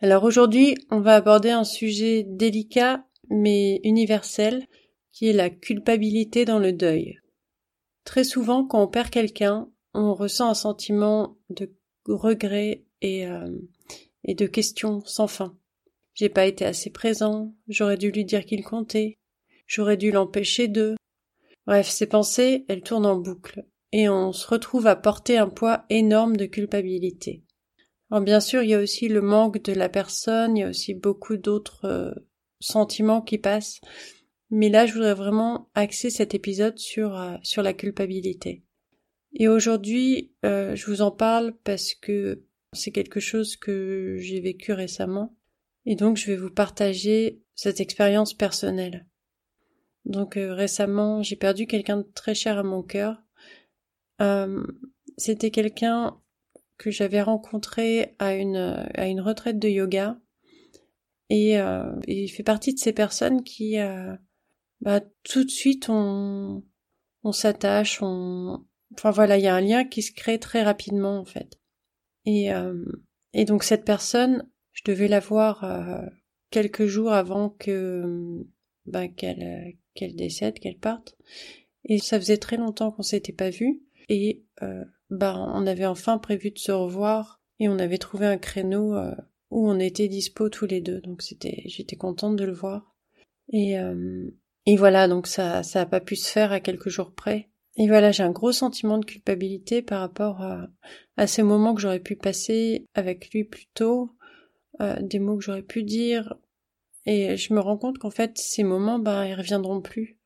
Alors 0.00 0.22
aujourd'hui, 0.22 0.76
on 0.90 1.00
va 1.00 1.16
aborder 1.16 1.50
un 1.50 1.64
sujet 1.64 2.22
délicat 2.22 3.04
mais 3.30 3.80
universel 3.84 4.66
qui 5.12 5.28
est 5.28 5.32
la 5.32 5.50
culpabilité 5.50 6.44
dans 6.44 6.60
le 6.60 6.72
deuil. 6.72 7.18
Très 8.04 8.24
souvent, 8.24 8.64
quand 8.64 8.82
on 8.82 8.88
perd 8.88 9.10
quelqu'un, 9.10 9.68
on 9.94 10.14
ressent 10.14 10.48
un 10.48 10.54
sentiment 10.54 11.36
de 11.50 11.70
regret 12.06 12.84
et, 13.02 13.26
euh, 13.26 13.48
de 14.26 14.46
questions 14.46 15.02
sans 15.04 15.26
fin. 15.26 15.56
J'ai 16.14 16.28
pas 16.28 16.46
été 16.46 16.64
assez 16.64 16.90
présent, 16.90 17.54
j'aurais 17.68 17.96
dû 17.96 18.10
lui 18.10 18.24
dire 18.24 18.44
qu'il 18.44 18.64
comptait, 18.64 19.18
j'aurais 19.66 19.96
dû 19.96 20.10
l'empêcher 20.10 20.68
de. 20.68 20.96
Bref, 21.66 21.88
ces 21.88 22.06
pensées, 22.06 22.64
elles 22.68 22.82
tournent 22.82 23.06
en 23.06 23.16
boucle, 23.16 23.66
et 23.92 24.08
on 24.08 24.32
se 24.32 24.46
retrouve 24.46 24.86
à 24.86 24.96
porter 24.96 25.38
un 25.38 25.48
poids 25.48 25.84
énorme 25.90 26.36
de 26.36 26.46
culpabilité. 26.46 27.42
Alors 28.10 28.22
bien 28.22 28.40
sûr, 28.40 28.62
il 28.62 28.70
y 28.70 28.74
a 28.74 28.80
aussi 28.80 29.08
le 29.08 29.20
manque 29.20 29.62
de 29.62 29.72
la 29.72 29.88
personne, 29.88 30.56
il 30.56 30.60
y 30.60 30.64
a 30.64 30.68
aussi 30.68 30.94
beaucoup 30.94 31.36
d'autres 31.36 31.84
euh, 31.84 32.14
sentiments 32.58 33.20
qui 33.20 33.38
passent. 33.38 33.80
Mais 34.50 34.70
là, 34.70 34.86
je 34.86 34.94
voudrais 34.94 35.14
vraiment 35.14 35.70
axer 35.74 36.08
cet 36.08 36.34
épisode 36.34 36.78
sur, 36.78 37.20
euh, 37.20 37.36
sur 37.42 37.62
la 37.62 37.74
culpabilité. 37.74 38.64
Et 39.34 39.46
aujourd'hui, 39.46 40.32
euh, 40.46 40.74
je 40.74 40.86
vous 40.86 41.02
en 41.02 41.10
parle 41.10 41.54
parce 41.64 41.94
que 41.94 42.44
c'est 42.72 42.92
quelque 42.92 43.20
chose 43.20 43.56
que 43.56 44.16
j'ai 44.18 44.40
vécu 44.40 44.72
récemment. 44.72 45.36
Et 45.84 45.94
donc, 45.94 46.16
je 46.16 46.26
vais 46.26 46.36
vous 46.36 46.50
partager 46.50 47.42
cette 47.54 47.80
expérience 47.80 48.32
personnelle. 48.32 49.06
Donc, 50.06 50.34
récemment, 50.36 51.22
j'ai 51.22 51.36
perdu 51.36 51.66
quelqu'un 51.66 51.98
de 51.98 52.08
très 52.14 52.34
cher 52.34 52.56
à 52.56 52.62
mon 52.62 52.82
cœur. 52.82 53.22
C'était 55.16 55.50
quelqu'un 55.50 56.18
que 56.78 56.90
j'avais 56.90 57.22
rencontré 57.22 58.14
à 58.18 58.34
une, 58.34 58.88
à 58.94 59.06
une 59.08 59.20
retraite 59.20 59.58
de 59.58 59.68
yoga. 59.68 60.18
Et, 61.28 61.58
euh, 61.58 61.92
il 62.06 62.28
fait 62.28 62.42
partie 62.42 62.72
de 62.72 62.78
ces 62.78 62.92
personnes 62.92 63.42
qui, 63.42 63.78
euh, 63.78 64.14
bah, 64.80 65.00
tout 65.24 65.44
de 65.44 65.50
suite, 65.50 65.88
on, 65.88 66.64
on 67.22 67.32
s'attache, 67.32 68.00
on, 68.02 68.64
enfin 68.94 69.10
voilà, 69.10 69.36
il 69.38 69.44
y 69.44 69.48
a 69.48 69.54
un 69.54 69.60
lien 69.60 69.84
qui 69.84 70.02
se 70.02 70.12
crée 70.12 70.38
très 70.38 70.62
rapidement 70.62 71.18
en 71.18 71.24
fait. 71.24 71.58
Et, 72.24 72.52
euh, 72.52 72.84
et 73.32 73.44
donc 73.44 73.64
cette 73.64 73.84
personne, 73.84 74.48
je 74.72 74.82
devais 74.84 75.08
la 75.08 75.20
voir 75.20 75.64
euh, 75.64 76.06
quelques 76.50 76.86
jours 76.86 77.12
avant 77.12 77.50
que, 77.50 78.46
bah, 78.86 79.08
qu'elle, 79.08 79.76
qu'elle 79.94 80.14
décède, 80.14 80.58
qu'elle 80.58 80.78
parte. 80.78 81.16
Et 81.84 81.98
ça 81.98 82.18
faisait 82.20 82.38
très 82.38 82.56
longtemps 82.56 82.92
qu'on 82.92 83.02
s'était 83.02 83.32
pas 83.32 83.50
vu. 83.50 83.82
Et 84.08 84.44
euh, 84.62 84.84
bah, 85.10 85.36
on 85.54 85.66
avait 85.66 85.86
enfin 85.86 86.18
prévu 86.18 86.50
de 86.50 86.58
se 86.58 86.72
revoir 86.72 87.40
et 87.58 87.68
on 87.68 87.78
avait 87.78 87.98
trouvé 87.98 88.26
un 88.26 88.38
créneau 88.38 88.94
euh, 88.94 89.14
où 89.50 89.68
on 89.68 89.78
était 89.78 90.08
dispo 90.08 90.48
tous 90.48 90.66
les 90.66 90.80
deux. 90.80 91.00
Donc 91.00 91.22
c'était, 91.22 91.62
j'étais 91.66 91.96
contente 91.96 92.36
de 92.36 92.44
le 92.44 92.52
voir. 92.52 92.94
Et, 93.52 93.78
euh, 93.78 94.30
et 94.66 94.76
voilà, 94.76 95.08
donc 95.08 95.26
ça, 95.26 95.62
ça 95.62 95.82
a 95.82 95.86
pas 95.86 96.00
pu 96.00 96.16
se 96.16 96.30
faire 96.30 96.52
à 96.52 96.60
quelques 96.60 96.90
jours 96.90 97.12
près. 97.14 97.48
Et 97.76 97.86
voilà, 97.86 98.10
j'ai 98.10 98.24
un 98.24 98.32
gros 98.32 98.52
sentiment 98.52 98.98
de 98.98 99.04
culpabilité 99.04 99.82
par 99.82 100.00
rapport 100.00 100.42
à, 100.42 100.68
à 101.16 101.26
ces 101.26 101.42
moments 101.42 101.74
que 101.74 101.80
j'aurais 101.80 102.00
pu 102.00 102.16
passer 102.16 102.86
avec 102.94 103.30
lui 103.32 103.44
plus 103.44 103.66
tôt, 103.72 104.16
euh, 104.80 104.96
des 105.00 105.20
mots 105.20 105.36
que 105.36 105.44
j'aurais 105.44 105.62
pu 105.62 105.84
dire. 105.84 106.34
Et 107.06 107.36
je 107.36 107.54
me 107.54 107.60
rends 107.60 107.78
compte 107.78 107.98
qu'en 107.98 108.10
fait, 108.10 108.36
ces 108.36 108.64
moments, 108.64 108.98
ben, 108.98 109.24
ils 109.24 109.34
reviendront 109.34 109.80
plus. 109.80 110.17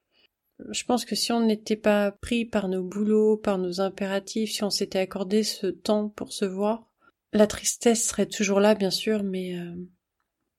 Je 0.70 0.84
pense 0.84 1.04
que 1.04 1.14
si 1.14 1.32
on 1.32 1.40
n'était 1.40 1.76
pas 1.76 2.12
pris 2.12 2.44
par 2.44 2.68
nos 2.68 2.82
boulots, 2.82 3.36
par 3.36 3.58
nos 3.58 3.80
impératifs, 3.80 4.52
si 4.52 4.64
on 4.64 4.70
s'était 4.70 4.98
accordé 4.98 5.42
ce 5.42 5.66
temps 5.66 6.08
pour 6.08 6.32
se 6.32 6.44
voir, 6.44 6.88
la 7.32 7.46
tristesse 7.46 8.06
serait 8.06 8.26
toujours 8.26 8.60
là, 8.60 8.74
bien 8.74 8.90
sûr, 8.90 9.22
mais 9.22 9.58
euh, 9.58 9.74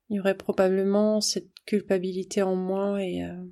il 0.09 0.17
y 0.17 0.19
aurait 0.19 0.37
probablement 0.37 1.21
cette 1.21 1.51
culpabilité 1.65 2.41
en 2.41 2.55
moins 2.55 2.97
et, 2.97 3.23
euh, 3.23 3.43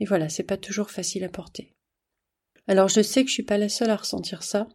et 0.00 0.04
voilà, 0.04 0.28
c'est 0.28 0.42
pas 0.42 0.56
toujours 0.56 0.90
facile 0.90 1.24
à 1.24 1.28
porter. 1.28 1.74
Alors 2.66 2.88
je 2.88 3.00
sais 3.00 3.22
que 3.22 3.28
je 3.28 3.34
suis 3.34 3.42
pas 3.42 3.58
la 3.58 3.68
seule 3.68 3.90
à 3.90 3.96
ressentir 3.96 4.42
ça, 4.42 4.68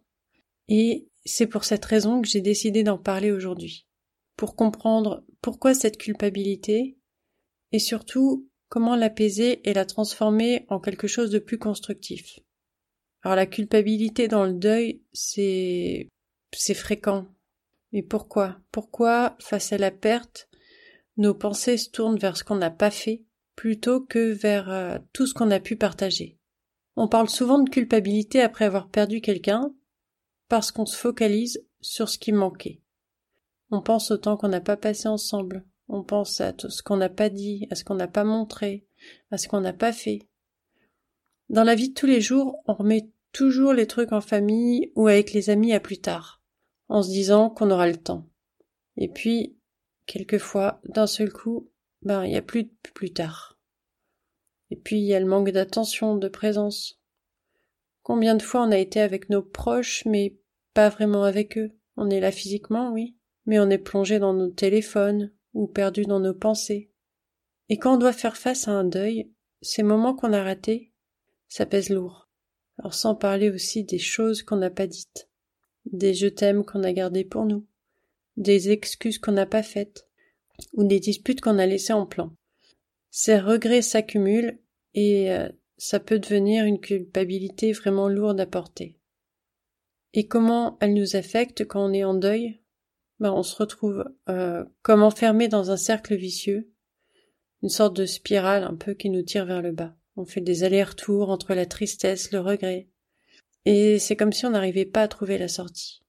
et 0.68 1.08
c'est 1.26 1.48
pour 1.48 1.64
cette 1.64 1.86
raison 1.86 2.22
que 2.22 2.28
j'ai 2.28 2.42
décidé 2.42 2.84
d'en 2.84 2.98
parler 2.98 3.32
aujourd'hui, 3.32 3.88
pour 4.36 4.56
comprendre 4.56 5.24
pourquoi 5.42 5.74
cette 5.74 5.98
culpabilité, 5.98 6.98
et 7.72 7.80
surtout 7.80 8.50
comment 8.74 8.96
l'apaiser 8.96 9.70
et 9.70 9.74
la 9.76 9.86
transformer 9.86 10.66
en 10.68 10.80
quelque 10.80 11.06
chose 11.06 11.30
de 11.30 11.38
plus 11.38 11.60
constructif. 11.60 12.40
Alors 13.22 13.36
la 13.36 13.46
culpabilité 13.46 14.28
dans 14.28 14.46
le 14.46 14.54
deuil, 14.54 15.04
c'est 15.14 16.10
c'est 16.52 16.74
fréquent. 16.74 17.28
Mais 17.92 18.02
pourquoi? 18.02 18.58
Pourquoi, 18.72 19.38
face 19.40 19.74
à 19.74 19.78
la 19.78 19.92
perte, 19.92 20.50
nos 21.18 21.36
pensées 21.36 21.78
se 21.78 21.92
tournent 21.92 22.18
vers 22.18 22.36
ce 22.36 22.44
qu'on 22.44 22.56
n'a 22.56 22.72
pas 22.72 22.90
fait 22.90 23.22
plutôt 23.56 24.02
que 24.02 24.32
vers 24.32 24.72
euh, 24.72 24.98
tout 25.14 25.28
ce 25.28 25.36
qu'on 25.36 25.52
a 25.52 25.60
pu 25.60 25.76
partager? 25.76 26.40
On 26.96 27.08
parle 27.08 27.30
souvent 27.30 27.60
de 27.60 27.70
culpabilité 27.70 28.42
après 28.42 28.66
avoir 28.66 28.90
perdu 28.90 29.22
quelqu'un 29.22 29.72
parce 30.50 30.72
qu'on 30.72 30.88
se 30.88 30.98
focalise 30.98 31.64
sur 31.80 32.10
ce 32.10 32.18
qui 32.18 32.32
manquait. 32.32 32.82
On 33.70 33.84
pense 33.84 34.10
au 34.10 34.18
temps 34.18 34.36
qu'on 34.36 34.48
n'a 34.48 34.62
pas 34.62 34.78
passé 34.78 35.08
ensemble, 35.08 35.64
on 35.88 36.04
pense 36.04 36.42
à 36.42 36.54
tout 36.54 36.70
ce 36.70 36.82
qu'on 36.84 36.98
n'a 36.98 37.10
pas 37.10 37.30
dit, 37.30 37.68
à 37.70 37.76
ce 37.76 37.84
qu'on 37.84 37.96
n'a 37.96 38.08
pas 38.08 38.24
montré, 38.24 38.86
à 39.32 39.38
ce 39.38 39.48
qu'on 39.48 39.62
n'a 39.62 39.74
pas 39.74 39.94
fait. 39.94 40.28
Dans 41.50 41.64
la 41.64 41.76
vie 41.76 41.90
de 41.90 41.94
tous 41.94 42.06
les 42.06 42.22
jours, 42.22 42.62
on 42.68 42.74
remet 42.74 43.10
toujours 43.32 43.74
les 43.74 43.88
trucs 43.88 44.12
en 44.12 44.22
famille 44.22 44.92
ou 44.96 45.08
avec 45.08 45.34
les 45.34 45.50
amis 45.50 45.74
à 45.74 45.80
plus 45.80 46.00
tard, 46.00 46.42
en 46.88 47.04
se 47.04 47.10
disant 47.10 47.50
qu'on 47.50 47.72
aura 47.72 47.88
le 47.88 47.98
temps. 47.98 48.30
Et 48.98 49.10
puis, 49.10 49.58
quelquefois, 50.06 50.80
d'un 50.86 51.08
seul 51.08 51.32
coup, 51.32 51.70
ben, 52.02 52.24
il 52.24 52.32
n'y 52.32 52.38
a 52.38 52.42
plus 52.42 52.64
de 52.64 52.72
plus 52.94 53.12
tard. 53.12 53.60
Et 54.70 54.76
puis, 54.76 54.98
il 54.98 55.06
y 55.06 55.14
a 55.14 55.20
le 55.20 55.26
manque 55.26 55.52
d'attention, 55.52 56.16
de 56.16 56.28
présence. 56.28 57.00
Combien 58.02 58.36
de 58.36 58.42
fois 58.42 58.64
on 58.64 58.72
a 58.72 58.78
été 58.78 59.00
avec 59.00 59.30
nos 59.30 59.42
proches, 59.42 60.06
mais 60.06 60.38
pas 60.74 60.90
vraiment 60.90 61.24
avec 61.24 61.58
eux? 61.58 61.72
On 61.96 62.10
est 62.10 62.20
là 62.20 62.32
physiquement, 62.32 62.92
oui, 62.92 63.16
mais 63.46 63.60
on 63.60 63.70
est 63.70 63.78
plongé 63.78 64.20
dans 64.20 64.34
nos 64.34 64.50
téléphones, 64.50 65.32
ou 65.54 65.68
perdus 65.68 66.06
dans 66.06 66.20
nos 66.20 66.34
pensées. 66.34 66.92
Et 67.70 67.78
quand 67.78 67.96
on 67.96 67.98
doit 67.98 68.14
faire 68.14 68.38
face 68.38 68.68
à 68.68 68.72
un 68.72 68.84
deuil, 68.84 69.32
ces 69.62 69.84
moments 69.84 70.16
qu'on 70.16 70.34
a 70.34 70.44
ratés, 70.44 70.92
ça 71.48 71.66
pèse 71.66 71.90
lourd. 71.90 72.30
Alors 72.78 72.94
sans 72.94 73.16
parler 73.16 73.50
aussi 73.50 73.84
des 73.84 74.00
choses 74.00 74.44
qu'on 74.44 74.58
n'a 74.58 74.72
pas 74.72 74.88
dites, 74.88 75.30
des 75.86 76.14
je 76.14 76.28
t'aime 76.28 76.66
qu'on 76.66 76.84
a 76.84 76.92
gardés 76.92 77.24
pour 77.24 77.46
nous, 77.46 77.66
des 78.38 78.72
excuses 78.72 79.20
qu'on 79.20 79.32
n'a 79.34 79.46
pas 79.46 79.64
faites, 79.64 80.08
ou 80.74 80.84
des 80.84 81.00
disputes 81.00 81.42
qu'on 81.42 81.60
a 81.60 81.66
laissées 81.66 81.94
en 81.94 82.06
plan. 82.06 82.36
Ces 83.12 83.40
regrets 83.40 83.82
s'accumulent 83.82 84.60
et 84.94 85.32
euh, 85.32 85.50
ça 85.78 86.00
peut 86.00 86.20
devenir 86.20 86.66
une 86.66 86.80
culpabilité 86.80 87.72
vraiment 87.72 88.08
lourde 88.08 88.40
à 88.40 88.46
porter. 88.46 88.98
Et 90.14 90.28
comment 90.28 90.78
elle 90.80 90.94
nous 90.94 91.16
affecte 91.16 91.66
quand 91.66 91.90
on 91.90 91.94
est 91.94 92.04
en 92.04 92.14
deuil? 92.14 92.60
Ben, 93.20 93.32
on 93.32 93.44
se 93.44 93.56
retrouve 93.56 94.06
euh, 94.30 94.66
comme 94.82 95.04
enfermé 95.04 95.48
dans 95.48 95.72
un 95.72 95.78
cercle 95.78 96.16
vicieux, 96.16 96.70
une 97.62 97.70
sorte 97.70 97.96
de 97.96 98.06
spirale 98.06 98.64
un 98.64 98.76
peu 98.76 98.94
qui 98.94 99.10
nous 99.10 99.22
tire 99.22 99.46
vers 99.46 99.62
le 99.62 99.72
bas. 99.72 99.96
On 100.16 100.26
fait 100.26 100.42
des 100.42 100.64
allers-retours 100.64 101.30
entre 101.30 101.54
la 101.54 101.66
tristesse, 101.66 102.32
le 102.32 102.40
regret, 102.40 102.88
et 103.66 104.00
c'est 104.00 104.16
comme 104.16 104.34
si 104.34 104.46
on 104.46 104.52
n'arrivait 104.52 104.86
pas 104.86 105.04
à 105.04 105.08
trouver 105.08 105.38
la 105.38 105.48
sortie. 105.48 106.02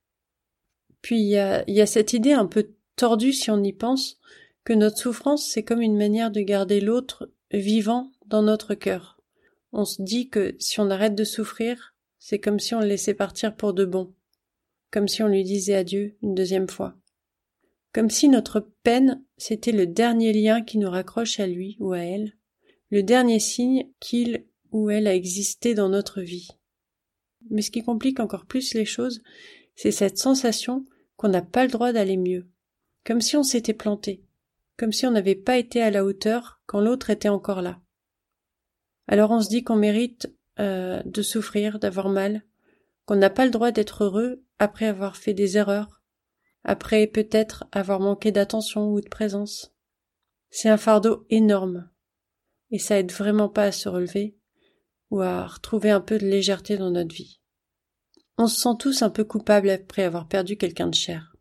Puis 1.01 1.21
il 1.21 1.29
y 1.29 1.39
a, 1.39 1.65
y 1.71 1.81
a 1.81 1.87
cette 1.87 2.13
idée 2.13 2.33
un 2.33 2.47
peu 2.47 2.71
tordue 2.97 3.33
si 3.33 3.51
on 3.51 3.63
y 3.63 3.73
pense, 3.73 4.19
que 4.65 4.73
notre 4.73 4.99
souffrance 4.99 5.47
c'est 5.47 5.63
comme 5.63 5.83
une 5.83 5.97
manière 5.97 6.31
de 6.31 6.41
garder 6.41 6.81
l'autre 6.81 7.31
vivant 7.53 8.11
dans 8.27 8.43
notre 8.43 8.75
cœur. 8.75 9.21
On 9.73 9.85
se 9.85 10.03
dit 10.03 10.29
que 10.29 10.57
si 10.59 10.81
on 10.81 10.91
arrête 10.91 11.15
de 11.15 11.25
souffrir, 11.25 11.95
c'est 12.19 12.39
comme 12.39 12.59
si 12.59 12.75
on 12.75 12.81
le 12.81 12.87
laissait 12.87 13.15
partir 13.15 13.55
pour 13.55 13.75
de 13.75 13.85
bon, 13.85 14.15
comme 14.95 15.09
si 15.09 15.23
on 15.23 15.29
lui 15.29 15.45
disait 15.45 15.75
adieu 15.75 16.17
une 16.23 16.35
deuxième 16.35 16.71
fois 16.71 16.97
comme 17.95 18.11
si 18.11 18.29
notre 18.29 18.61
peine 18.83 19.25
c'était 19.39 19.73
le 19.73 19.87
dernier 19.87 20.33
lien 20.33 20.63
qui 20.63 20.79
nous 20.79 20.91
raccroche 20.91 21.39
à 21.39 21.47
lui 21.47 21.77
ou 21.79 21.93
à 21.93 22.01
elle, 22.01 22.37
le 22.91 23.05
dernier 23.05 23.39
signe 23.39 23.89
qu'il 24.01 24.47
ou 24.73 24.91
elle 24.91 25.07
a 25.07 25.15
existé 25.15 25.75
dans 25.75 25.89
notre 25.89 26.21
vie. 26.21 26.49
Mais 27.51 27.63
ce 27.63 27.71
qui 27.71 27.85
complique 27.85 28.19
encore 28.19 28.47
plus 28.47 28.75
les 28.75 28.85
choses, 28.85 29.23
c'est 29.77 29.93
cette 29.93 30.19
sensation 30.19 30.85
qu'on 31.17 31.29
n'a 31.29 31.43
pas 31.43 31.65
le 31.65 31.71
droit 31.71 31.93
d'aller 31.93 32.17
mieux, 32.17 32.49
comme 33.05 33.21
si 33.21 33.37
on 33.37 33.45
s'était 33.45 33.75
planté, 33.75 34.25
comme 34.77 34.93
si 34.93 35.07
on 35.07 35.13
n'avait 35.13 35.37
pas 35.37 35.57
été 35.57 35.81
à 35.81 35.93
la 35.93 36.05
hauteur 36.05 36.61
quand 36.67 36.81
l'autre 36.81 37.11
était 37.11 37.29
encore 37.29 37.63
là. 37.63 37.81
Alors 39.07 39.31
on 39.31 39.41
se 39.41 39.49
dit 39.49 39.63
qu'on 39.63 39.77
mérite 39.77 40.35
euh, 40.59 41.01
de 41.05 41.23
souffrir, 41.23 41.79
d'avoir 41.79 42.09
mal, 42.09 42.43
qu'on 43.07 43.17
n'a 43.17 43.31
pas 43.31 43.45
le 43.45 43.51
droit 43.51 43.71
d'être 43.71 44.05
heureux 44.05 44.45
après 44.59 44.87
avoir 44.87 45.17
fait 45.17 45.35
des 45.35 45.57
erreurs, 45.57 46.03
après 46.65 47.07
peut-être 47.07 47.65
avoir 47.73 48.01
manqué 48.01 48.33
d'attention 48.33 48.91
ou 48.91 49.01
de 49.01 49.09
présence. 49.09 49.75
C'est 50.51 50.69
un 50.69 50.77
fardeau 50.77 51.27
énorme, 51.31 51.91
et 52.71 52.79
ça 52.79 52.99
aide 52.99 53.13
vraiment 53.13 53.49
pas 53.49 53.65
à 53.65 53.73
se 53.73 53.89
relever 53.89 54.37
ou 55.11 55.21
à 55.21 55.47
retrouver 55.47 55.91
un 55.91 56.01
peu 56.01 56.19
de 56.19 56.27
légèreté 56.27 56.77
dans 56.77 56.91
notre 56.91 57.15
vie. 57.15 57.41
On 58.37 58.47
se 58.47 58.61
sent 58.61 58.77
tous 58.79 59.03
un 59.03 59.11
peu 59.11 59.25
coupables 59.25 59.71
après 59.71 60.03
avoir 60.03 60.27
perdu 60.27 60.57
quelqu'un 60.57 60.89
de 60.89 60.95
cher. 60.95 61.37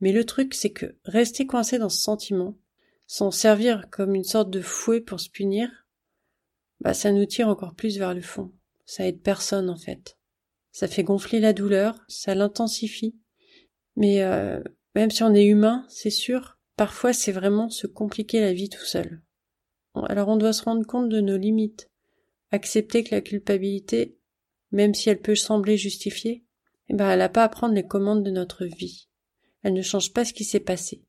Mais 0.00 0.12
le 0.12 0.24
truc, 0.24 0.54
c'est 0.54 0.72
que 0.72 0.96
rester 1.04 1.46
coincé 1.46 1.78
dans 1.78 1.88
ce 1.88 2.00
sentiment, 2.00 2.56
sans 3.06 3.30
servir 3.30 3.90
comme 3.90 4.14
une 4.14 4.24
sorte 4.24 4.50
de 4.50 4.60
fouet 4.60 5.00
pour 5.00 5.20
se 5.20 5.28
punir, 5.28 5.68
bah 6.80 6.94
ça 6.94 7.12
nous 7.12 7.26
tire 7.26 7.48
encore 7.48 7.74
plus 7.74 7.98
vers 7.98 8.14
le 8.14 8.22
fond. 8.22 8.52
Ça 8.86 9.06
aide 9.06 9.20
personne 9.20 9.68
en 9.68 9.76
fait. 9.76 10.18
Ça 10.72 10.88
fait 10.88 11.04
gonfler 11.04 11.38
la 11.38 11.52
douleur, 11.52 11.98
ça 12.08 12.34
l'intensifie. 12.34 13.16
Mais 13.96 14.22
euh, 14.22 14.62
même 14.94 15.10
si 15.10 15.22
on 15.22 15.34
est 15.34 15.44
humain, 15.44 15.84
c'est 15.88 16.10
sûr, 16.10 16.58
parfois 16.76 17.12
c'est 17.12 17.32
vraiment 17.32 17.68
se 17.68 17.86
compliquer 17.86 18.40
la 18.40 18.52
vie 18.52 18.68
tout 18.70 18.84
seul. 18.84 19.22
Alors 19.94 20.28
on 20.28 20.36
doit 20.36 20.54
se 20.54 20.64
rendre 20.64 20.86
compte 20.86 21.10
de 21.10 21.20
nos 21.20 21.36
limites, 21.36 21.90
accepter 22.50 23.04
que 23.04 23.14
la 23.14 23.20
culpabilité, 23.20 24.18
même 24.70 24.94
si 24.94 25.10
elle 25.10 25.20
peut 25.20 25.34
sembler 25.34 25.76
justifiée, 25.76 26.44
eh 26.88 26.94
ben 26.94 27.10
elle 27.10 27.18
n'a 27.18 27.28
pas 27.28 27.44
à 27.44 27.48
prendre 27.48 27.74
les 27.74 27.86
commandes 27.86 28.24
de 28.24 28.30
notre 28.30 28.64
vie. 28.64 29.08
Elle 29.62 29.74
ne 29.74 29.82
change 29.82 30.12
pas 30.12 30.24
ce 30.24 30.32
qui 30.32 30.44
s'est 30.44 30.60
passé. 30.60 31.04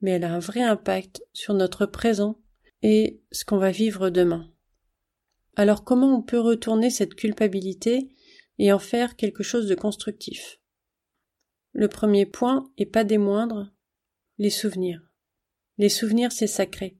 Mais 0.00 0.12
elle 0.12 0.24
a 0.24 0.32
un 0.32 0.38
vrai 0.38 0.62
impact 0.62 1.22
sur 1.32 1.54
notre 1.54 1.84
présent 1.84 2.38
et 2.82 3.20
ce 3.32 3.44
qu'on 3.44 3.58
va 3.58 3.72
vivre 3.72 4.10
demain. 4.10 4.48
Alors 5.56 5.82
comment 5.82 6.16
on 6.16 6.22
peut 6.22 6.38
retourner 6.38 6.88
cette 6.88 7.16
culpabilité 7.16 8.08
et 8.58 8.72
en 8.72 8.78
faire 8.78 9.16
quelque 9.16 9.42
chose 9.42 9.66
de 9.66 9.74
constructif 9.74 10.60
Le 11.72 11.88
premier 11.88 12.26
point, 12.26 12.70
et 12.76 12.86
pas 12.86 13.04
des 13.04 13.18
moindres, 13.18 13.72
les 14.38 14.50
souvenirs. 14.50 15.02
Les 15.78 15.88
souvenirs, 15.88 16.32
c'est 16.32 16.46
sacré. 16.46 16.98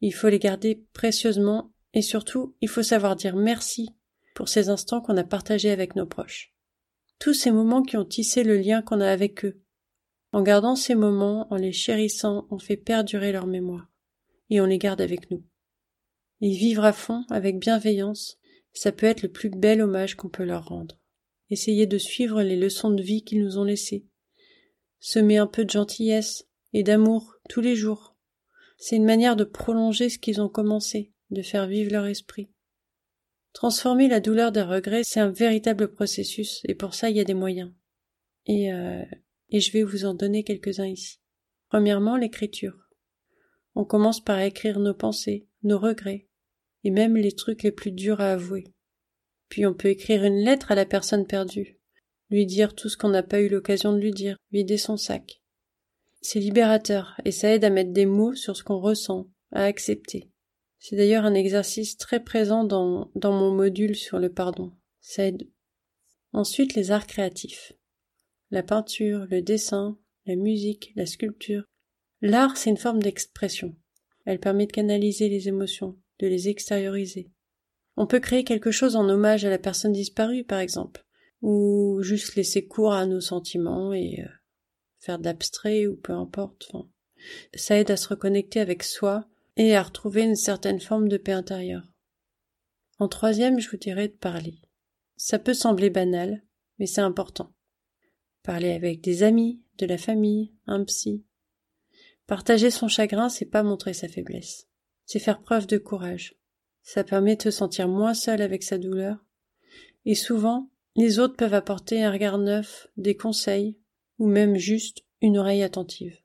Il 0.00 0.14
faut 0.14 0.28
les 0.28 0.38
garder 0.38 0.84
précieusement 0.92 1.72
et 1.92 2.02
surtout, 2.02 2.56
il 2.60 2.68
faut 2.68 2.82
savoir 2.82 3.16
dire 3.16 3.36
merci 3.36 3.90
pour 4.34 4.48
ces 4.48 4.68
instants 4.68 5.00
qu'on 5.00 5.16
a 5.16 5.24
partagés 5.24 5.70
avec 5.70 5.94
nos 5.94 6.06
proches. 6.06 6.52
Tous 7.18 7.34
ces 7.34 7.52
moments 7.52 7.82
qui 7.82 7.96
ont 7.96 8.04
tissé 8.04 8.42
le 8.42 8.58
lien 8.58 8.82
qu'on 8.82 9.00
a 9.00 9.08
avec 9.08 9.44
eux. 9.44 9.60
En 10.32 10.42
gardant 10.42 10.74
ces 10.74 10.96
moments, 10.96 11.46
en 11.52 11.56
les 11.56 11.72
chérissant, 11.72 12.46
on 12.50 12.58
fait 12.58 12.76
perdurer 12.76 13.30
leur 13.30 13.46
mémoire. 13.46 13.88
Et 14.50 14.60
on 14.60 14.66
les 14.66 14.78
garde 14.78 15.00
avec 15.00 15.30
nous. 15.30 15.44
Et 16.40 16.50
vivre 16.50 16.84
à 16.84 16.92
fond, 16.92 17.24
avec 17.30 17.58
bienveillance, 17.58 18.36
ça 18.74 18.92
peut 18.92 19.06
être 19.06 19.22
le 19.22 19.30
plus 19.30 19.48
bel 19.48 19.80
hommage 19.80 20.16
qu'on 20.16 20.28
peut 20.28 20.44
leur 20.44 20.66
rendre. 20.66 21.00
Essayer 21.50 21.86
de 21.86 21.98
suivre 21.98 22.42
les 22.42 22.56
leçons 22.56 22.90
de 22.90 23.02
vie 23.02 23.22
qu'ils 23.22 23.42
nous 23.42 23.58
ont 23.58 23.64
laissées. 23.64 24.06
Semer 24.98 25.38
un 25.38 25.46
peu 25.46 25.64
de 25.64 25.70
gentillesse 25.70 26.46
et 26.72 26.82
d'amour 26.82 27.36
tous 27.48 27.60
les 27.60 27.76
jours. 27.76 28.16
C'est 28.76 28.96
une 28.96 29.04
manière 29.04 29.36
de 29.36 29.44
prolonger 29.44 30.08
ce 30.08 30.18
qu'ils 30.18 30.40
ont 30.40 30.48
commencé, 30.48 31.12
de 31.30 31.42
faire 31.42 31.66
vivre 31.66 31.92
leur 31.92 32.06
esprit. 32.06 32.50
Transformer 33.52 34.08
la 34.08 34.20
douleur 34.20 34.50
des 34.50 34.62
regrets, 34.62 35.04
c'est 35.04 35.20
un 35.20 35.30
véritable 35.30 35.92
processus, 35.92 36.60
et 36.64 36.74
pour 36.74 36.94
ça 36.94 37.08
il 37.10 37.16
y 37.16 37.20
a 37.20 37.24
des 37.24 37.34
moyens. 37.34 37.72
Et, 38.46 38.72
euh, 38.72 39.04
et 39.50 39.60
je 39.60 39.70
vais 39.70 39.84
vous 39.84 40.04
en 40.04 40.14
donner 40.14 40.42
quelques-uns 40.42 40.88
ici. 40.88 41.20
Premièrement, 41.68 42.16
l'écriture. 42.16 42.88
On 43.76 43.84
commence 43.84 44.22
par 44.22 44.40
écrire 44.40 44.80
nos 44.80 44.94
pensées, 44.94 45.48
nos 45.62 45.78
regrets, 45.78 46.28
et 46.84 46.90
même 46.90 47.16
les 47.16 47.32
trucs 47.32 47.62
les 47.62 47.72
plus 47.72 47.90
durs 47.90 48.20
à 48.20 48.32
avouer. 48.32 48.64
Puis 49.48 49.66
on 49.66 49.74
peut 49.74 49.88
écrire 49.88 50.24
une 50.24 50.44
lettre 50.44 50.70
à 50.70 50.74
la 50.74 50.86
personne 50.86 51.26
perdue, 51.26 51.78
lui 52.30 52.46
dire 52.46 52.74
tout 52.74 52.88
ce 52.88 52.96
qu'on 52.96 53.08
n'a 53.08 53.22
pas 53.22 53.40
eu 53.40 53.48
l'occasion 53.48 53.92
de 53.92 53.98
lui 53.98 54.12
dire, 54.12 54.36
vider 54.52 54.76
son 54.76 54.96
sac. 54.96 55.42
C'est 56.20 56.40
libérateur, 56.40 57.20
et 57.24 57.32
ça 57.32 57.52
aide 57.52 57.64
à 57.64 57.70
mettre 57.70 57.92
des 57.92 58.06
mots 58.06 58.34
sur 58.34 58.56
ce 58.56 58.62
qu'on 58.62 58.80
ressent, 58.80 59.28
à 59.52 59.64
accepter. 59.64 60.30
C'est 60.78 60.96
d'ailleurs 60.96 61.24
un 61.24 61.34
exercice 61.34 61.96
très 61.96 62.22
présent 62.22 62.64
dans, 62.64 63.10
dans 63.14 63.32
mon 63.32 63.50
module 63.50 63.96
sur 63.96 64.18
le 64.18 64.32
pardon. 64.32 64.72
Ça 65.00 65.26
aide. 65.26 65.48
Ensuite, 66.32 66.74
les 66.74 66.90
arts 66.90 67.06
créatifs. 67.06 67.72
La 68.50 68.62
peinture, 68.62 69.26
le 69.30 69.40
dessin, 69.40 69.98
la 70.26 70.36
musique, 70.36 70.92
la 70.96 71.06
sculpture. 71.06 71.64
L'art, 72.20 72.56
c'est 72.56 72.70
une 72.70 72.76
forme 72.76 73.02
d'expression. 73.02 73.76
Elle 74.24 74.40
permet 74.40 74.66
de 74.66 74.72
canaliser 74.72 75.28
les 75.28 75.48
émotions, 75.48 75.98
de 76.20 76.26
les 76.26 76.48
extérioriser. 76.48 77.30
On 77.96 78.06
peut 78.06 78.20
créer 78.20 78.44
quelque 78.44 78.70
chose 78.70 78.96
en 78.96 79.08
hommage 79.08 79.44
à 79.44 79.50
la 79.50 79.58
personne 79.58 79.92
disparue, 79.92 80.44
par 80.44 80.58
exemple, 80.58 81.04
ou 81.42 81.98
juste 82.02 82.34
laisser 82.34 82.66
cours 82.66 82.92
à 82.92 83.06
nos 83.06 83.20
sentiments 83.20 83.92
et 83.92 84.20
euh, 84.20 84.28
faire 84.98 85.18
d'abstrait 85.18 85.86
ou 85.86 85.96
peu 85.96 86.12
importe. 86.12 86.72
ça 87.54 87.78
aide 87.78 87.90
à 87.90 87.96
se 87.96 88.08
reconnecter 88.08 88.60
avec 88.60 88.82
soi 88.82 89.28
et 89.56 89.76
à 89.76 89.82
retrouver 89.82 90.22
une 90.22 90.36
certaine 90.36 90.80
forme 90.80 91.08
de 91.08 91.16
paix 91.16 91.32
intérieure. 91.32 91.86
En 92.98 93.08
troisième, 93.08 93.60
je 93.60 93.70
vous 93.70 93.76
dirais 93.76 94.08
de 94.08 94.14
parler. 94.14 94.60
Ça 95.16 95.38
peut 95.38 95.54
sembler 95.54 95.90
banal, 95.90 96.42
mais 96.78 96.86
c'est 96.86 97.00
important. 97.00 97.52
Parler 98.42 98.72
avec 98.72 99.00
des 99.00 99.22
amis, 99.22 99.62
de 99.78 99.86
la 99.86 99.98
famille, 99.98 100.52
un 100.66 100.84
psy. 100.84 101.24
Partager 102.26 102.70
son 102.70 102.88
chagrin, 102.88 103.28
c'est 103.28 103.46
pas 103.46 103.62
montrer 103.62 103.94
sa 103.94 104.08
faiblesse. 104.08 104.68
C'est 105.06 105.18
faire 105.18 105.40
preuve 105.40 105.66
de 105.66 105.78
courage. 105.78 106.36
Ça 106.82 107.04
permet 107.04 107.36
de 107.36 107.42
se 107.42 107.50
sentir 107.50 107.88
moins 107.88 108.14
seul 108.14 108.42
avec 108.42 108.62
sa 108.62 108.78
douleur. 108.78 109.24
Et 110.04 110.14
souvent, 110.14 110.70
les 110.96 111.18
autres 111.18 111.36
peuvent 111.36 111.54
apporter 111.54 112.02
un 112.02 112.12
regard 112.12 112.38
neuf, 112.38 112.88
des 112.96 113.16
conseils, 113.16 113.78
ou 114.18 114.26
même 114.26 114.56
juste 114.56 115.04
une 115.20 115.38
oreille 115.38 115.62
attentive. 115.62 116.18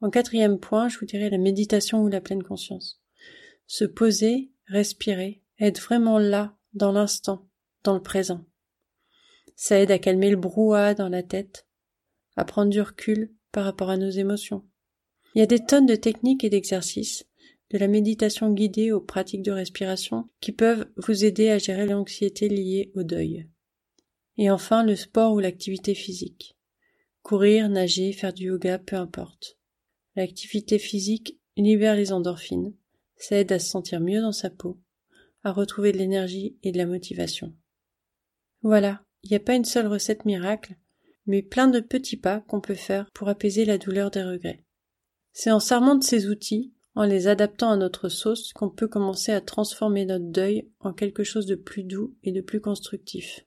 En 0.00 0.10
quatrième 0.10 0.58
point, 0.58 0.88
je 0.88 0.98
vous 0.98 1.06
dirais 1.06 1.30
la 1.30 1.38
méditation 1.38 2.02
ou 2.02 2.08
la 2.08 2.20
pleine 2.20 2.42
conscience. 2.42 3.00
Se 3.66 3.84
poser, 3.84 4.52
respirer, 4.66 5.42
être 5.58 5.80
vraiment 5.80 6.18
là, 6.18 6.56
dans 6.74 6.92
l'instant, 6.92 7.48
dans 7.84 7.94
le 7.94 8.02
présent. 8.02 8.44
Ça 9.56 9.80
aide 9.80 9.90
à 9.90 9.98
calmer 9.98 10.30
le 10.30 10.36
brouhaha 10.36 10.94
dans 10.94 11.08
la 11.08 11.22
tête, 11.22 11.66
à 12.36 12.44
prendre 12.44 12.70
du 12.70 12.80
recul 12.80 13.32
par 13.52 13.64
rapport 13.64 13.88
à 13.88 13.96
nos 13.96 14.10
émotions. 14.10 14.64
Il 15.34 15.38
y 15.38 15.42
a 15.42 15.46
des 15.46 15.64
tonnes 15.64 15.86
de 15.86 15.96
techniques 15.96 16.44
et 16.44 16.50
d'exercices 16.50 17.24
de 17.70 17.78
la 17.78 17.88
méditation 17.88 18.52
guidée 18.52 18.92
aux 18.92 19.00
pratiques 19.00 19.42
de 19.42 19.52
respiration 19.52 20.28
qui 20.40 20.52
peuvent 20.52 20.86
vous 20.96 21.24
aider 21.24 21.48
à 21.48 21.58
gérer 21.58 21.86
l'anxiété 21.86 22.48
liée 22.48 22.92
au 22.94 23.02
deuil. 23.02 23.48
Et 24.36 24.50
enfin, 24.50 24.84
le 24.84 24.96
sport 24.96 25.32
ou 25.32 25.40
l'activité 25.40 25.94
physique. 25.94 26.56
Courir, 27.22 27.68
nager, 27.68 28.12
faire 28.12 28.32
du 28.32 28.44
yoga, 28.44 28.78
peu 28.78 28.96
importe. 28.96 29.58
L'activité 30.16 30.78
physique 30.78 31.40
libère 31.56 31.96
les 31.96 32.12
endorphines, 32.12 32.74
ça 33.16 33.36
aide 33.36 33.52
à 33.52 33.58
se 33.58 33.70
sentir 33.70 34.00
mieux 34.00 34.20
dans 34.20 34.32
sa 34.32 34.50
peau, 34.50 34.80
à 35.42 35.52
retrouver 35.52 35.92
de 35.92 35.98
l'énergie 35.98 36.58
et 36.62 36.72
de 36.72 36.78
la 36.78 36.86
motivation. 36.86 37.54
Voilà, 38.62 39.04
il 39.22 39.30
n'y 39.30 39.36
a 39.36 39.40
pas 39.40 39.54
une 39.54 39.64
seule 39.64 39.86
recette 39.86 40.24
miracle, 40.24 40.76
mais 41.26 41.42
plein 41.42 41.68
de 41.68 41.80
petits 41.80 42.16
pas 42.16 42.40
qu'on 42.40 42.60
peut 42.60 42.74
faire 42.74 43.10
pour 43.14 43.28
apaiser 43.28 43.64
la 43.64 43.78
douleur 43.78 44.10
des 44.10 44.22
regrets. 44.22 44.64
C'est 45.32 45.50
en 45.50 45.60
s'armant 45.60 45.94
de 45.94 46.04
ces 46.04 46.28
outils 46.28 46.73
en 46.94 47.04
les 47.04 47.26
adaptant 47.26 47.70
à 47.70 47.76
notre 47.76 48.08
sauce 48.08 48.52
qu'on 48.52 48.70
peut 48.70 48.88
commencer 48.88 49.32
à 49.32 49.40
transformer 49.40 50.04
notre 50.04 50.30
deuil 50.30 50.70
en 50.80 50.92
quelque 50.92 51.24
chose 51.24 51.46
de 51.46 51.56
plus 51.56 51.82
doux 51.82 52.16
et 52.22 52.32
de 52.32 52.40
plus 52.40 52.60
constructif. 52.60 53.44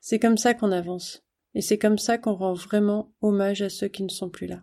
C'est 0.00 0.18
comme 0.18 0.38
ça 0.38 0.54
qu'on 0.54 0.72
avance, 0.72 1.22
et 1.54 1.60
c'est 1.60 1.78
comme 1.78 1.98
ça 1.98 2.18
qu'on 2.18 2.34
rend 2.34 2.54
vraiment 2.54 3.12
hommage 3.20 3.62
à 3.62 3.68
ceux 3.68 3.88
qui 3.88 4.02
ne 4.02 4.08
sont 4.08 4.30
plus 4.30 4.46
là. 4.46 4.62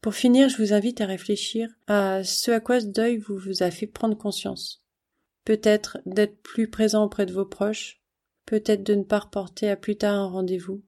Pour 0.00 0.14
finir, 0.14 0.50
je 0.50 0.58
vous 0.58 0.74
invite 0.74 1.00
à 1.00 1.06
réfléchir 1.06 1.70
à 1.86 2.22
ce 2.24 2.50
à 2.50 2.60
quoi 2.60 2.80
ce 2.80 2.86
deuil 2.86 3.16
vous, 3.16 3.62
a 3.62 3.70
fait 3.70 3.86
prendre 3.86 4.18
conscience. 4.18 4.84
Peut-être 5.44 5.98
d'être 6.04 6.42
plus 6.42 6.68
présent 6.68 7.04
auprès 7.04 7.24
de 7.24 7.32
vos 7.32 7.46
proches, 7.46 8.02
peut-être 8.44 8.82
de 8.82 8.94
ne 8.94 9.02
pas 9.02 9.20
reporter 9.20 9.70
à 9.70 9.76
plus 9.76 9.96
tard 9.96 10.14
un 10.14 10.28
rendez-vous, 10.28 10.84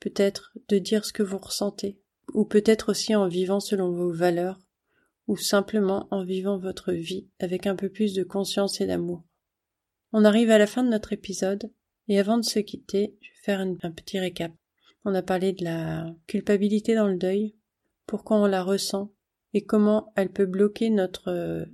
peut-être 0.00 0.52
de 0.68 0.78
dire 0.78 1.04
ce 1.04 1.12
que 1.12 1.22
vous 1.22 1.38
ressentez, 1.38 2.00
ou 2.34 2.44
peut-être 2.44 2.90
aussi 2.90 3.14
en 3.14 3.28
vivant 3.28 3.60
selon 3.60 3.92
vos 3.92 4.12
valeurs 4.12 4.65
ou 5.28 5.36
simplement 5.36 6.08
en 6.10 6.24
vivant 6.24 6.58
votre 6.58 6.92
vie 6.92 7.26
avec 7.38 7.66
un 7.66 7.76
peu 7.76 7.88
plus 7.88 8.14
de 8.14 8.22
conscience 8.22 8.80
et 8.80 8.86
d'amour. 8.86 9.24
On 10.12 10.24
arrive 10.24 10.50
à 10.50 10.58
la 10.58 10.66
fin 10.66 10.82
de 10.84 10.88
notre 10.88 11.12
épisode, 11.12 11.70
et 12.08 12.18
avant 12.18 12.38
de 12.38 12.44
se 12.44 12.60
quitter, 12.60 13.16
je 13.20 13.28
vais 13.28 13.42
faire 13.42 13.60
un 13.60 13.90
petit 13.90 14.18
récap. 14.18 14.52
On 15.04 15.14
a 15.14 15.22
parlé 15.22 15.52
de 15.52 15.64
la 15.64 16.14
culpabilité 16.26 16.94
dans 16.94 17.08
le 17.08 17.16
deuil, 17.16 17.54
pourquoi 18.06 18.38
on 18.38 18.46
la 18.46 18.62
ressent, 18.62 19.12
et 19.52 19.64
comment 19.64 20.12
elle 20.16 20.30
peut 20.30 20.46
bloquer 20.46 20.90
notre, 20.90 21.66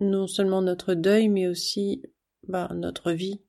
non 0.00 0.26
seulement 0.26 0.62
notre 0.62 0.94
deuil, 0.94 1.28
mais 1.28 1.46
aussi, 1.46 2.02
bah, 2.48 2.70
notre 2.74 3.12
vie. 3.12 3.40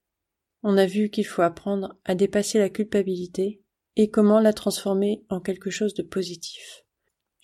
On 0.64 0.78
a 0.78 0.86
vu 0.86 1.10
qu'il 1.10 1.26
faut 1.26 1.42
apprendre 1.42 1.98
à 2.06 2.16
dépasser 2.16 2.60
la 2.60 2.70
culpabilité, 2.70 3.62
et 3.96 4.10
comment 4.10 4.40
la 4.40 4.54
transformer 4.54 5.24
en 5.30 5.42
quelque 5.42 5.72
chose 5.72 5.96
de 5.96 6.04
positif. 6.04 6.86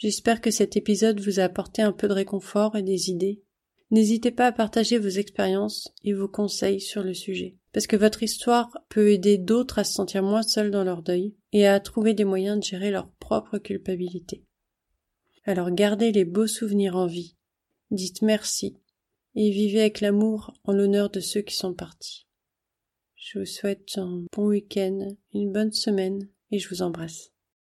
J'espère 0.03 0.41
que 0.41 0.51
cet 0.51 0.75
épisode 0.75 1.21
vous 1.21 1.39
a 1.39 1.43
apporté 1.43 1.81
un 1.81 1.93
peu 1.93 2.09
de 2.09 2.13
réconfort 2.13 2.75
et 2.75 2.83
des 2.83 3.09
idées. 3.09 3.41
N'hésitez 3.89 4.31
pas 4.31 4.47
à 4.47 4.51
partager 4.51 4.97
vos 4.97 5.07
expériences 5.07 5.93
et 6.03 6.11
vos 6.11 6.27
conseils 6.27 6.81
sur 6.81 7.03
le 7.03 7.13
sujet, 7.13 7.55
parce 7.71 7.87
que 7.87 7.95
votre 7.95 8.21
histoire 8.21 8.69
peut 8.89 9.13
aider 9.13 9.37
d'autres 9.37 9.79
à 9.79 9.85
se 9.85 9.93
sentir 9.93 10.21
moins 10.21 10.43
seuls 10.43 10.71
dans 10.71 10.83
leur 10.83 11.03
deuil 11.03 11.37
et 11.53 11.67
à 11.67 11.79
trouver 11.79 12.13
des 12.13 12.25
moyens 12.25 12.59
de 12.59 12.65
gérer 12.65 12.91
leur 12.91 13.13
propre 13.13 13.59
culpabilité. 13.59 14.43
Alors 15.45 15.71
gardez 15.71 16.11
les 16.11 16.25
beaux 16.25 16.47
souvenirs 16.47 16.97
en 16.97 17.07
vie, 17.07 17.37
dites 17.89 18.23
merci 18.23 18.75
et 19.35 19.51
vivez 19.51 19.79
avec 19.79 20.01
l'amour 20.01 20.53
en 20.65 20.73
l'honneur 20.73 21.11
de 21.11 21.21
ceux 21.21 21.43
qui 21.43 21.55
sont 21.55 21.73
partis. 21.73 22.27
Je 23.15 23.39
vous 23.39 23.45
souhaite 23.45 23.97
un 23.97 24.25
bon 24.35 24.47
week-end, 24.47 25.07
une 25.33 25.53
bonne 25.53 25.71
semaine 25.71 26.27
et 26.51 26.59
je 26.59 26.67
vous 26.67 26.81
embrasse. 26.81 27.32